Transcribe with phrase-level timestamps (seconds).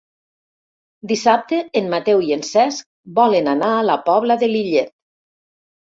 [1.11, 2.83] Dissabte en Mateu i en Cesc
[3.23, 4.95] volen anar a la Pobla de Lillet.